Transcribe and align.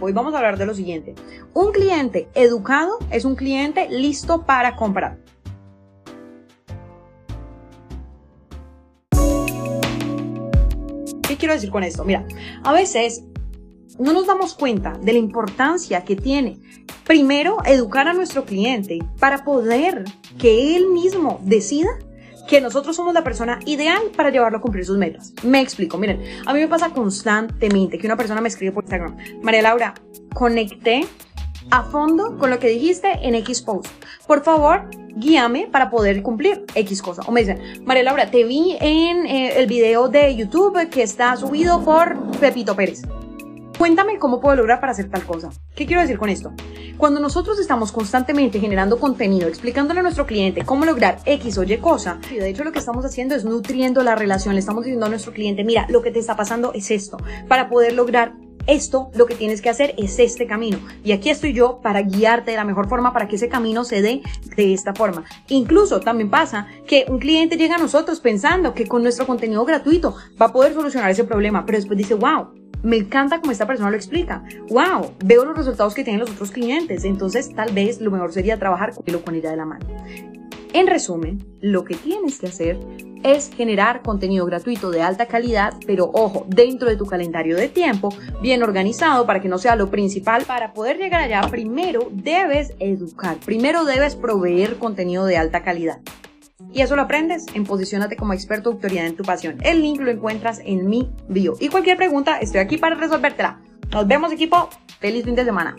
Hoy 0.00 0.12
vamos 0.12 0.34
a 0.34 0.38
hablar 0.38 0.58
de 0.58 0.66
lo 0.66 0.74
siguiente. 0.74 1.14
Un 1.52 1.72
cliente 1.72 2.28
educado 2.34 2.98
es 3.10 3.24
un 3.24 3.36
cliente 3.36 3.88
listo 3.88 4.44
para 4.44 4.74
comprar. 4.74 5.18
¿Qué 11.26 11.36
quiero 11.36 11.54
decir 11.54 11.70
con 11.70 11.84
esto? 11.84 12.04
Mira, 12.04 12.26
a 12.64 12.72
veces 12.72 13.24
no 13.98 14.12
nos 14.12 14.26
damos 14.26 14.54
cuenta 14.54 14.98
de 15.00 15.12
la 15.12 15.18
importancia 15.18 16.04
que 16.04 16.16
tiene 16.16 16.60
primero 17.06 17.58
educar 17.64 18.08
a 18.08 18.14
nuestro 18.14 18.44
cliente 18.44 18.98
para 19.20 19.44
poder 19.44 20.04
que 20.38 20.76
él 20.76 20.88
mismo 20.88 21.40
decida 21.44 21.90
que 22.48 22.60
nosotros 22.60 22.96
somos 22.96 23.14
la 23.14 23.24
persona 23.24 23.58
ideal 23.66 24.02
para 24.16 24.30
llevarlo 24.30 24.58
a 24.58 24.60
cumplir 24.60 24.84
sus 24.84 24.98
metas. 24.98 25.32
Me 25.42 25.60
explico, 25.60 25.98
miren, 25.98 26.22
a 26.46 26.52
mí 26.52 26.60
me 26.60 26.68
pasa 26.68 26.90
constantemente 26.90 27.98
que 27.98 28.06
una 28.06 28.16
persona 28.16 28.40
me 28.40 28.48
escribe 28.48 28.72
por 28.72 28.84
Instagram, 28.84 29.16
María 29.42 29.62
Laura, 29.62 29.94
conecté 30.34 31.06
a 31.70 31.82
fondo 31.82 32.36
con 32.36 32.50
lo 32.50 32.58
que 32.58 32.68
dijiste 32.68 33.08
en 33.22 33.34
X 33.36 33.62
post. 33.62 33.88
Por 34.26 34.42
favor, 34.42 34.88
guíame 35.16 35.68
para 35.70 35.90
poder 35.90 36.22
cumplir 36.22 36.64
X 36.74 37.02
cosa. 37.02 37.22
O 37.26 37.32
me 37.32 37.40
dicen, 37.40 37.84
María 37.84 38.02
Laura, 38.02 38.30
te 38.30 38.44
vi 38.44 38.76
en 38.80 39.26
eh, 39.26 39.58
el 39.58 39.66
video 39.66 40.08
de 40.08 40.34
YouTube 40.36 40.88
que 40.90 41.02
está 41.02 41.36
subido 41.36 41.82
por 41.82 42.16
Pepito 42.38 42.76
Pérez. 42.76 43.02
Cuéntame 43.84 44.18
cómo 44.18 44.40
puedo 44.40 44.56
lograr 44.56 44.80
para 44.80 44.92
hacer 44.92 45.10
tal 45.10 45.24
cosa. 45.24 45.50
¿Qué 45.76 45.84
quiero 45.84 46.00
decir 46.00 46.16
con 46.16 46.30
esto? 46.30 46.54
Cuando 46.96 47.20
nosotros 47.20 47.60
estamos 47.60 47.92
constantemente 47.92 48.58
generando 48.58 48.98
contenido, 48.98 49.46
explicándole 49.46 50.00
a 50.00 50.02
nuestro 50.02 50.24
cliente 50.24 50.64
cómo 50.64 50.86
lograr 50.86 51.18
X 51.26 51.58
o 51.58 51.64
Y 51.64 51.76
cosa, 51.76 52.18
y 52.30 52.36
de 52.36 52.48
hecho 52.48 52.64
lo 52.64 52.72
que 52.72 52.78
estamos 52.78 53.04
haciendo 53.04 53.34
es 53.34 53.44
nutriendo 53.44 54.02
la 54.02 54.14
relación, 54.14 54.54
le 54.54 54.60
estamos 54.60 54.84
diciendo 54.84 55.04
a 55.04 55.10
nuestro 55.10 55.34
cliente, 55.34 55.64
mira, 55.64 55.84
lo 55.90 56.00
que 56.00 56.10
te 56.10 56.18
está 56.18 56.34
pasando 56.34 56.72
es 56.72 56.90
esto. 56.90 57.18
Para 57.46 57.68
poder 57.68 57.92
lograr 57.92 58.32
esto, 58.66 59.10
lo 59.12 59.26
que 59.26 59.34
tienes 59.34 59.60
que 59.60 59.68
hacer 59.68 59.94
es 59.98 60.18
este 60.18 60.46
camino. 60.46 60.78
Y 61.04 61.12
aquí 61.12 61.28
estoy 61.28 61.52
yo 61.52 61.82
para 61.82 62.00
guiarte 62.00 62.52
de 62.52 62.56
la 62.56 62.64
mejor 62.64 62.88
forma 62.88 63.12
para 63.12 63.28
que 63.28 63.36
ese 63.36 63.50
camino 63.50 63.84
se 63.84 64.00
dé 64.00 64.22
de 64.56 64.72
esta 64.72 64.94
forma. 64.94 65.24
Incluso 65.48 66.00
también 66.00 66.30
pasa 66.30 66.68
que 66.86 67.04
un 67.06 67.18
cliente 67.18 67.58
llega 67.58 67.74
a 67.74 67.78
nosotros 67.78 68.20
pensando 68.20 68.72
que 68.72 68.86
con 68.86 69.02
nuestro 69.02 69.26
contenido 69.26 69.62
gratuito 69.66 70.16
va 70.40 70.46
a 70.46 70.52
poder 70.54 70.72
solucionar 70.72 71.10
ese 71.10 71.24
problema, 71.24 71.66
pero 71.66 71.76
después 71.76 71.98
dice, 71.98 72.14
wow, 72.14 72.63
me 72.84 72.96
encanta 72.98 73.40
como 73.40 73.50
esta 73.50 73.66
persona 73.66 73.90
lo 73.90 73.96
explica. 73.96 74.44
¡Wow! 74.68 75.14
Veo 75.24 75.44
los 75.44 75.56
resultados 75.56 75.94
que 75.94 76.04
tienen 76.04 76.20
los 76.20 76.30
otros 76.30 76.50
clientes. 76.50 77.04
Entonces, 77.04 77.52
tal 77.54 77.72
vez 77.72 78.00
lo 78.00 78.10
mejor 78.10 78.32
sería 78.32 78.58
trabajar 78.58 78.94
con 78.94 79.04
con 79.20 79.34
idea 79.34 79.50
de 79.50 79.56
la 79.56 79.64
mano. 79.64 79.86
En 80.72 80.86
resumen, 80.86 81.46
lo 81.60 81.84
que 81.84 81.94
tienes 81.94 82.38
que 82.38 82.48
hacer 82.48 82.78
es 83.22 83.50
generar 83.54 84.02
contenido 84.02 84.44
gratuito 84.44 84.90
de 84.90 85.02
alta 85.02 85.26
calidad, 85.26 85.72
pero 85.86 86.10
ojo, 86.12 86.44
dentro 86.48 86.88
de 86.88 86.96
tu 86.96 87.06
calendario 87.06 87.56
de 87.56 87.68
tiempo, 87.68 88.10
bien 88.42 88.62
organizado 88.62 89.24
para 89.24 89.40
que 89.40 89.48
no 89.48 89.56
sea 89.56 89.76
lo 89.76 89.90
principal. 89.90 90.44
Para 90.44 90.74
poder 90.74 90.98
llegar 90.98 91.22
allá, 91.22 91.40
primero 91.50 92.08
debes 92.12 92.74
educar, 92.80 93.38
primero 93.38 93.84
debes 93.84 94.14
proveer 94.14 94.76
contenido 94.76 95.24
de 95.24 95.38
alta 95.38 95.62
calidad. 95.62 96.00
Y 96.74 96.82
eso 96.82 96.96
lo 96.96 97.02
aprendes 97.02 97.46
en 97.54 97.64
Posicionate 97.64 98.16
como 98.16 98.32
experto 98.32 98.70
autoridad 98.70 99.06
en 99.06 99.16
tu 99.16 99.22
pasión. 99.22 99.58
El 99.62 99.80
link 99.80 100.00
lo 100.00 100.10
encuentras 100.10 100.60
en 100.64 100.88
mi 100.88 101.08
bio. 101.28 101.54
Y 101.60 101.68
cualquier 101.68 101.96
pregunta, 101.96 102.40
estoy 102.40 102.60
aquí 102.60 102.78
para 102.78 102.96
resolvértela. 102.96 103.60
Nos 103.92 104.08
vemos 104.08 104.32
equipo. 104.32 104.68
Feliz 104.98 105.24
fin 105.24 105.36
de 105.36 105.44
semana. 105.44 105.76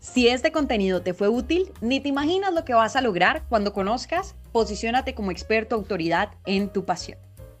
Si 0.00 0.28
este 0.28 0.52
contenido 0.52 1.02
te 1.02 1.12
fue 1.12 1.28
útil, 1.28 1.70
ni 1.82 2.00
te 2.00 2.08
imaginas 2.08 2.54
lo 2.54 2.64
que 2.64 2.72
vas 2.72 2.96
a 2.96 3.02
lograr 3.02 3.42
cuando 3.50 3.74
conozcas 3.74 4.34
Posicionate 4.52 5.14
como 5.14 5.30
experto 5.30 5.74
autoridad 5.74 6.30
en 6.46 6.70
tu 6.70 6.86
pasión. 6.86 7.18